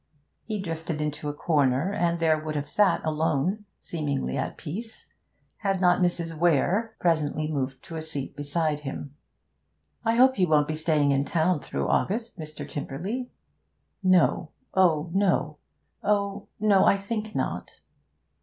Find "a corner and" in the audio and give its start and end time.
1.29-2.17